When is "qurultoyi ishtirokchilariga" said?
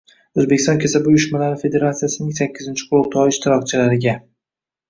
2.89-4.17